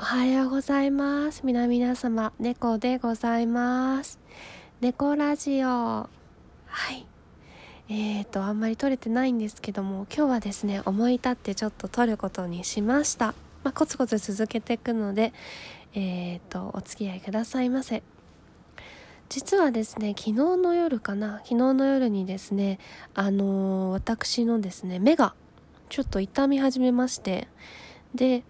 [0.00, 1.42] おはようございます。
[1.44, 4.18] 皆々様猫でございます。
[4.80, 5.68] 猫ラジオ。
[5.68, 6.08] は
[6.92, 7.06] い。
[7.90, 13.34] えーとあんまり撮れてないんですけども今日はですね思い立ってちょっと撮ることにしました。
[13.62, 15.34] まあ、コツコツ続けていくので
[15.92, 18.02] えーとお付き合いくださいませ。
[19.28, 22.78] 実はですね昨日の夜かな昨日の夜にですね
[23.14, 25.34] あのー、私のですね目が
[25.90, 27.48] ちょっと痛み始めまして
[28.14, 28.44] で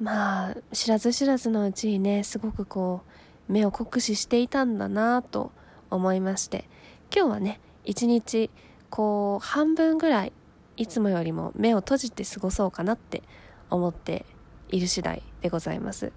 [0.00, 3.02] まあ知らず知らずのうちにねすごくこ
[3.48, 5.52] う目を酷使していたんだなと
[5.90, 6.68] 思いまして
[7.14, 8.50] 今日はね一日
[8.90, 10.32] こう半分ぐらい
[10.76, 13.22] いつもよりも目を閉じて過ごそうかなって
[13.70, 14.24] 思って
[14.68, 16.12] いる次第でございます。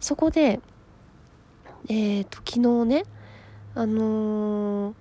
[0.00, 0.60] そこで
[1.88, 3.04] えっ、ー、と昨日ね
[3.74, 4.94] あのー、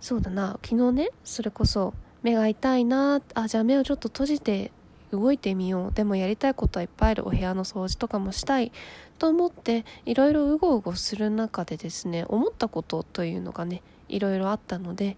[0.00, 4.72] そうだな昨日ねそれこそ目が痛いなあじゃあ目をちょっと閉じて
[5.10, 5.92] 動いてみよう。
[5.92, 7.26] でもやりたいことはいっぱいある。
[7.26, 8.72] お部屋の掃除とかもしたい
[9.18, 15.16] と思っていろいろうごうごする中でですね思ったことというのがねいろいろあったので、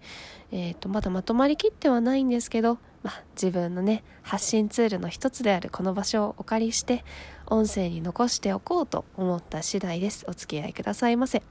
[0.51, 7.03] えーと、まだまとまりきってはないんですけど、まあ、自分のね発信ツールの一つであるこの場所をお借りして
[7.47, 10.25] 音声に残しておこうと思った次第です。
[10.27, 11.41] お付き合いくださいませ。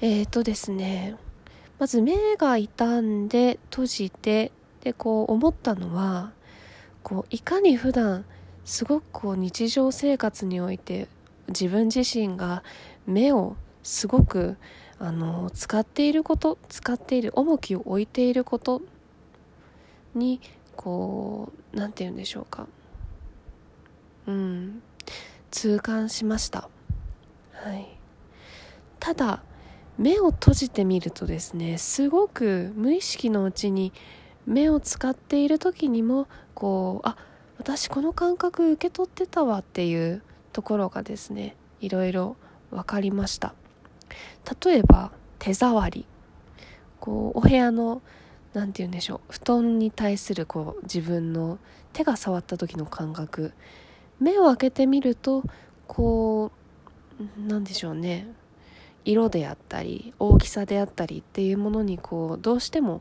[0.00, 1.16] えっ、ー、とですね
[1.78, 6.32] まず目が傷んで閉じてでこう思ったのは
[7.02, 8.24] こういかに普段
[8.64, 11.08] すごくこう日常生活において
[11.48, 12.62] 自分自身が
[13.06, 14.56] 目をすごく
[14.98, 18.82] あの使っていること使っている重きを置いていること
[20.14, 20.40] に
[20.76, 22.66] こう何て言うんでしょうか。
[24.26, 24.82] うん。
[25.50, 26.68] 痛感しました。
[27.52, 27.88] はい。
[28.98, 29.42] ただ
[29.98, 33.92] 目を閉じてみるとですねすごく無意識のうちに
[34.46, 37.16] 目を使っている時にもこうあ
[37.58, 42.36] 私この感覚受け取ってたわっていうところがですねいろいろ
[42.70, 43.54] 分かりました。
[44.64, 46.06] 例えば手触り。
[47.00, 48.02] こうお部屋の
[48.52, 51.58] 何て言うんでしょう布団に対するこう自分の
[51.94, 53.52] 手が触った時の感覚。
[54.18, 55.42] 目を開けてみると
[55.86, 56.52] こ
[57.18, 58.26] うなんでしょうね。
[59.04, 63.00] 色であったり大きさであったりっていうものにこうどうしても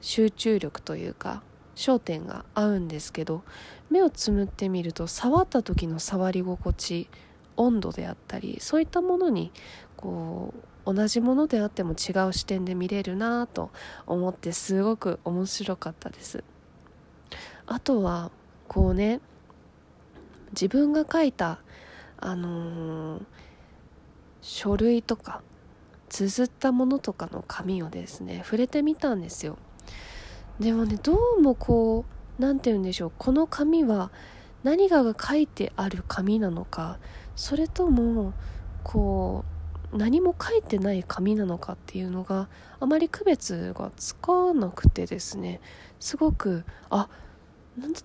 [0.00, 1.42] 集中力というか
[1.74, 3.42] 焦点が合うんですけど
[3.90, 7.08] 目をつむってみると触った時の触り心地
[7.56, 9.52] 温度であったりそういったものに
[9.96, 10.54] こ
[10.86, 13.70] う同じものであっても違う視点で見れるなと
[14.06, 16.44] 思ってすごく面白かったです。
[17.66, 18.30] あとは
[18.68, 19.20] こうね
[20.52, 21.58] 自分が書いた
[22.18, 23.22] あのー、
[24.40, 25.42] 書類とか
[26.08, 29.58] 綴ったものとかの紙をですね触れてみたんですよ。
[30.60, 32.04] でもねどうもこ
[32.38, 34.10] う何て言うんでしょうこの紙は
[34.64, 36.98] 何かが書いてある紙なのか
[37.34, 38.32] それとも
[38.82, 39.44] こ
[39.92, 42.48] う何も書いてない紙なのかっていうのが
[42.80, 45.60] あまり区別がつかなくてですね
[46.00, 47.08] すごくあ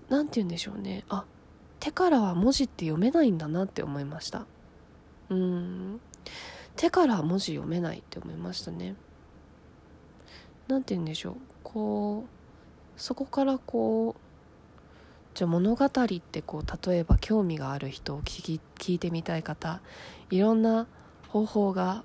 [0.08, 1.24] 何て言うんでしょうねあ
[1.80, 4.46] 手からは文字って読めないんだなって思いました。
[5.30, 6.00] うん。
[6.76, 8.94] 手から文字読めないって思いましたね。
[10.68, 11.34] 何て言うんでしょう。
[11.62, 14.20] こうそこからこう
[15.34, 19.80] じゃあ物語ってこう例えば興味がある人を聞き聞いてみたい方
[20.30, 20.86] いろんな
[21.28, 22.04] 方法が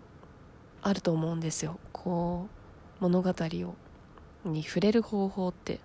[0.82, 1.80] あると思うんですよ。
[1.92, 2.48] こ
[3.00, 3.76] う物語を
[4.46, 5.80] に触れる方法って。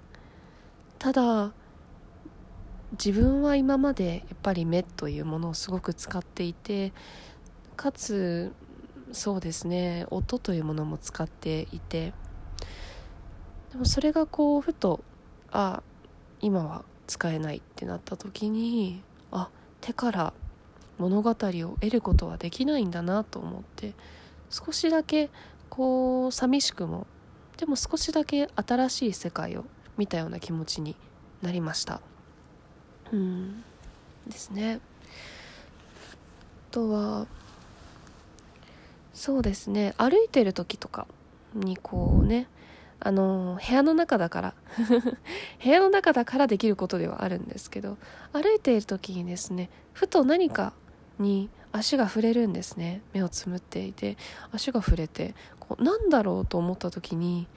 [0.98, 1.52] ただ
[2.92, 6.92] 自分は今までやっぱり目というものをすごく使っていて
[7.74, 8.52] かつ
[9.12, 10.06] そうですね。
[10.10, 12.12] 音というものも使っていて。
[13.72, 15.02] でもそれがこうふと
[15.50, 15.82] あ
[16.40, 19.48] 今は使えないってなった時にあ
[19.80, 20.32] 手から
[20.98, 23.94] 物語を得ることはできないんだなと思って
[24.50, 25.30] 少しだけ
[25.70, 27.06] こう寂しくも
[27.56, 29.64] でも少しだけ新しい世界を
[29.96, 30.96] 見たような気持ちに
[31.40, 32.00] なりました。
[33.10, 33.62] うん。
[34.26, 34.80] ですね。
[36.70, 37.26] あとは
[39.12, 39.94] そうですね。
[39.98, 41.06] 歩いてる時とか
[41.54, 42.48] にこうね
[43.00, 44.54] あの部屋の中だから
[45.62, 47.98] 部屋の中だからできることではあるんですけど
[48.32, 50.72] 歩いている時にですねふと何か
[51.18, 53.02] に足が触れるんですね。
[53.12, 54.16] 目をつむっていて
[54.50, 57.48] 足が触れてこうなんだろうと思った時に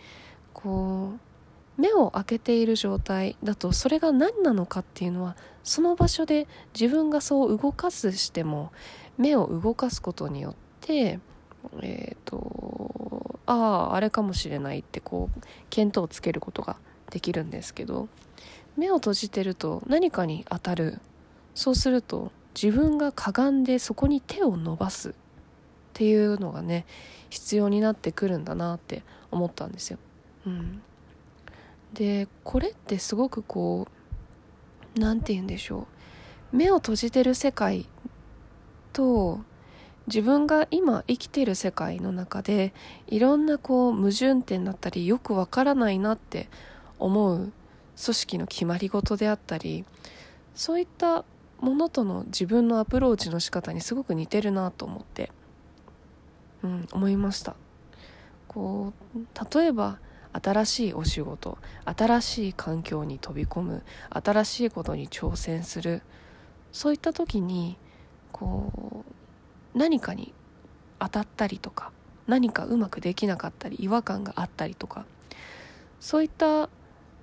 [0.53, 6.47] こう目を開けている状態だとそれが何なのかっていうのはその場所で
[6.79, 8.71] 自分がそう動かすしても
[9.17, 11.19] 目を動かすことによって
[11.81, 16.77] えっ、ー、とあああれかもしれないってこう見当をつけることが
[17.11, 18.07] できるんですけど
[18.77, 20.99] 目を閉じてると何かに当たる。
[21.53, 25.13] そうすると自分がかがんでそこに手を伸ばすっ
[25.93, 26.85] ていうのがね
[27.29, 29.97] 必要になってくるんだなって思ったんですよ。
[30.45, 30.81] うん、
[31.93, 33.87] でこれってすごくこ
[34.95, 35.87] う何て言うんでしょ
[36.53, 36.55] う。
[36.55, 37.85] 目を閉じてる世界
[38.93, 39.39] と
[40.07, 42.73] 自分が今生きてる世界の中で
[43.07, 46.47] いろんなこう矛盾点だったりよくわからないなって
[46.99, 47.51] 思う組
[47.97, 49.85] 織の決まり事であったり
[50.53, 51.25] そういった
[51.59, 55.31] ものとの自分のアプローチの仕方にすごく似てるなと思って、
[56.63, 57.55] うん、思いました。
[58.47, 59.99] こう例えば
[60.31, 66.01] 新しいお仕事新しい環境に飛び込む新しいことに挑戦する
[66.71, 67.77] そういった時に
[68.31, 69.14] こう
[69.75, 70.33] 何かに
[70.99, 71.91] 当たったりとか
[72.27, 75.05] 何かうまくできなかったり違和感があったりとか
[75.99, 76.69] そういった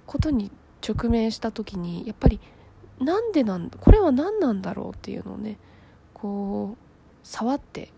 [0.06, 0.50] ことに
[0.86, 2.40] 直面した時にやっぱり
[3.00, 5.58] なんでなんこれは何なんだろうっていうのをね
[6.14, 7.90] こう触って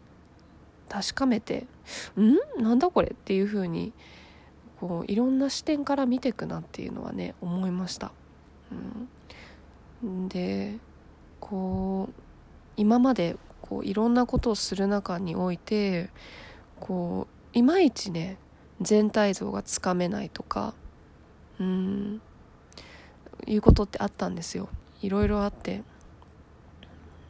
[0.89, 1.67] 確かめて
[2.17, 2.63] 「ん？
[2.63, 3.93] なんだこれ?」っていう風に
[4.81, 8.13] こういろんな視点から見ていくなっていうのはね思いました。
[10.03, 10.79] うん、で
[11.41, 12.15] こう
[12.77, 16.11] 今までこういろんなことをする中において
[16.81, 18.37] こういまいちね
[18.83, 20.75] 全体像がつかめないとか
[21.59, 22.21] うん
[23.47, 24.69] いうことってあったんですよ。
[25.01, 25.83] いろいろあって。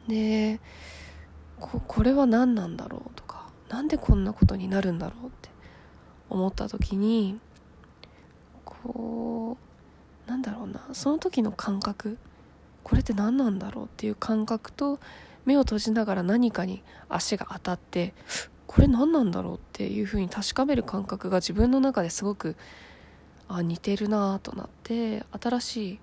[0.09, 0.59] で
[1.59, 5.49] ここれは何なんだろうとか何でこんなことになるんだろうって
[6.29, 7.39] 思った時に
[8.65, 9.57] こ
[10.27, 12.17] うなんだろうなその時の感覚
[12.83, 14.99] これって何なんだろうっていう感覚と
[15.45, 18.13] 目を閉じながら何かに足が当たって
[18.67, 22.55] これ何なんだろうっていうふうに確かめる感覚が自分の中ですごく
[23.47, 25.99] あ似てるなとなって新しい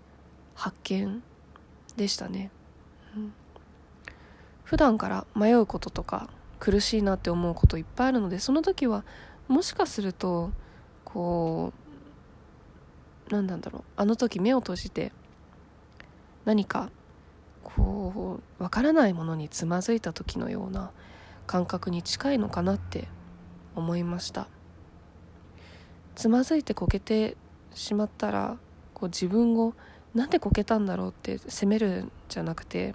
[0.54, 1.22] 発見
[1.96, 2.50] でしたね、
[3.16, 3.32] うん、
[4.64, 6.30] 普段から迷うこととか
[6.60, 9.04] 苦しいなって思うこといっぱいあるのでその時は
[9.48, 10.52] もしかすると
[11.04, 11.72] こ
[13.28, 15.12] う何なんだろうあの時目を閉じて
[16.44, 16.90] 何か
[17.62, 20.90] こうわからないものにつまずいた時のような
[21.46, 23.08] 感覚に近いのかなって
[23.74, 24.48] 思いました。
[26.14, 27.36] つまずいてこけて
[27.74, 28.58] しまったら
[28.92, 29.74] こう自分を
[30.14, 32.94] なんでこけたんだろうって責めるんじゃなくて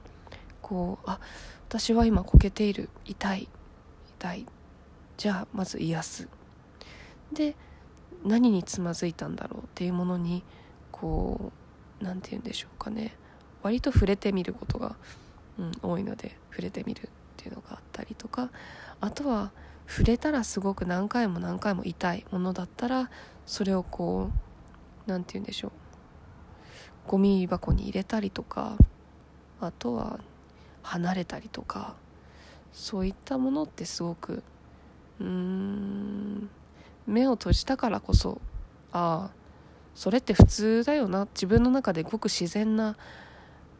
[0.62, 1.20] こうあ
[1.68, 2.90] 私は今こけている。
[3.06, 3.50] 痛い。
[4.20, 4.46] 痛い。
[5.18, 6.28] じゃあまず癒す。
[7.34, 7.56] で
[8.24, 10.44] 何につまずいたんだろうっていうものに
[10.92, 11.52] こ
[12.02, 13.18] う何て言うんでしょうかね。
[13.64, 14.96] 割と触れてみることが、
[15.60, 18.50] うん、多いので触れてみるっていうのがあったりとか
[19.02, 19.52] あとは
[19.88, 23.10] 触れたらすごく何回も何回も痛いものだったら
[23.46, 24.30] それをこ
[25.06, 25.72] う何て言うんでしょう
[27.08, 28.78] ゴミ箱に入れたりとか
[29.62, 30.20] あとは
[30.84, 31.96] 離れたりとか
[32.74, 34.44] そういったものってすごく
[35.20, 36.50] うーん
[37.08, 38.42] 目を閉じたからこそ
[38.92, 39.38] ああ
[39.96, 42.96] それって普通だよな自分の中でごく自然な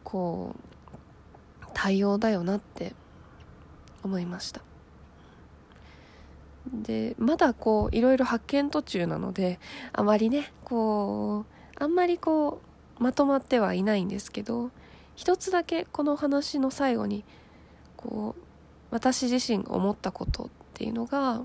[0.08, 2.94] こう対応だよなって
[4.02, 4.62] 思いました。
[6.72, 9.60] でまだこういろいろ発見途中なので
[9.92, 11.44] あまりねこ
[11.78, 12.62] うあんまりこ
[12.98, 14.70] うまとまってはいないんですけど
[15.14, 17.22] 一つだけこの話の最後に
[17.98, 18.42] こう
[18.90, 21.42] 私自身が思ったことっていうのが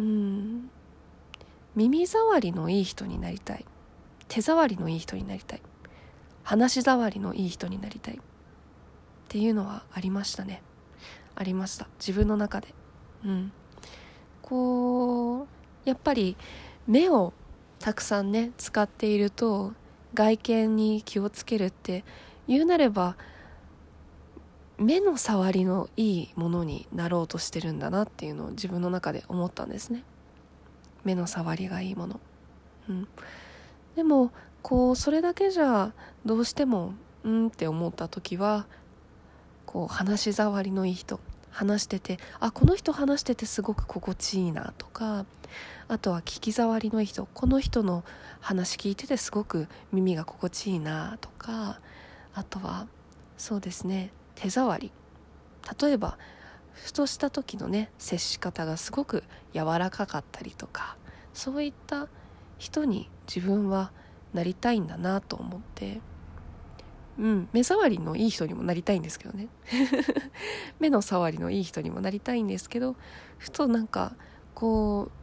[0.00, 0.68] うん
[1.76, 3.64] 耳障りのいい人になりたい。
[4.26, 5.62] 手触りのいい人になりたい。
[6.42, 8.16] 話触りのいい人になりたい。
[8.16, 8.18] っ
[9.28, 10.62] ていうのはありましたね。
[11.34, 11.88] ありました。
[11.98, 12.74] 自分の中で。
[13.24, 13.52] うん。
[14.42, 16.36] こうやっぱり
[16.86, 17.32] 目を
[17.78, 19.72] たくさんね使っていると
[20.14, 22.04] 外見に気をつけるって
[22.46, 23.16] 言うなれば
[24.78, 30.02] 目の触りのいいものになろうとしてるんだなっていうのを自分の中で思ったんですね。
[31.04, 32.20] 目の触りがいいもの。
[32.88, 33.08] うん。
[33.94, 34.32] でも
[34.62, 35.92] こうそれだけじゃ
[36.24, 38.66] どうしてもうんって思った時は
[39.66, 45.26] こう話し触りのいい人話しててあこの人話しててすごく心地いいなとか
[45.88, 48.04] あとは聞き障りのいい人この人の
[48.40, 51.80] 話聞いててすごく耳が心地いいなとか
[52.34, 52.86] あとは
[53.36, 54.92] そうですね手触り。
[55.80, 56.18] 例えば
[56.72, 59.22] ふとした時のね接し方がすごく
[59.54, 60.96] 柔らかかったりとか
[61.34, 62.08] そういった
[62.58, 63.92] 人に自分は
[64.32, 66.00] なりたいんだなと思って。
[67.18, 69.48] うん目障りのいい人にもなりたいんですけどね。
[70.80, 72.96] 目の触りのいい人にもなりたいんですけど
[73.36, 74.16] ふとなんか
[74.54, 75.22] こう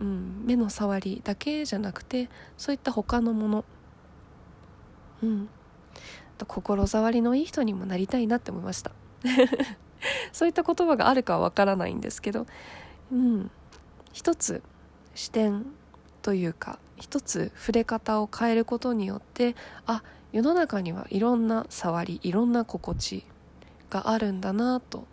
[0.00, 3.64] うん、目の触りだけじゃなくてそういった他のもの、
[5.22, 5.48] うん、
[6.46, 8.92] 心触りのいい人にもなりたいなって思いました。
[10.32, 12.46] そういった言葉があるかはわからないんですけど、
[13.12, 13.50] うん、
[14.12, 14.62] 一つ
[15.14, 15.66] 視点
[16.22, 20.02] というか一つ触れ方を変えることによってあ
[20.32, 23.24] 世の中にはいろんな触りいろんな心地
[23.88, 25.06] があるんだなと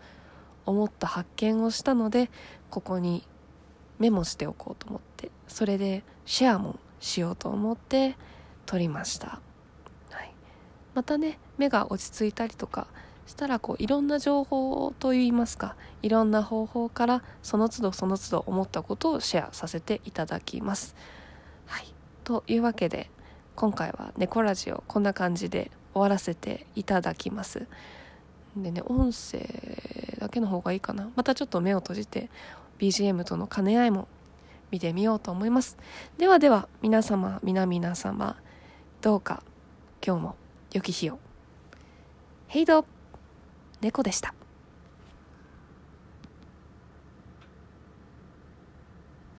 [0.65, 2.29] 思った発見をしたので
[2.69, 3.23] ここに
[3.99, 8.15] メモしておこうと思ってそれでシェアもしようと思って
[8.65, 9.39] 撮りました、
[10.11, 10.33] はい、
[10.93, 12.87] またね目が落ち着いたりとか
[13.25, 20.95] したらこういろんな情報といいますかいろんな方法からその都度その都度思ったことをシェアさせていただきます。
[22.27, 23.09] というわけで
[23.55, 27.67] 今回は猫ラジオこんな感じで終わらせていただきます。
[28.57, 29.39] でね音声
[30.19, 31.09] だけの方がいいかな。
[31.15, 32.29] またちょっと目を閉じて
[32.79, 34.09] BGM との兼ね合いも
[34.71, 35.77] 見てみようと思います。
[36.17, 38.35] ではでは皆様皆々様
[38.99, 39.41] どうか
[40.05, 40.35] 今日も
[40.73, 41.19] 良き日を。
[42.47, 42.85] ヘイド
[43.79, 44.33] 猫でした。